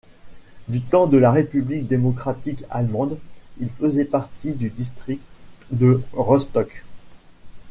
[0.67, 3.19] Du temps de la république démocratique allemande,
[3.59, 5.21] il faisait partie du district
[5.69, 6.85] de Rostock.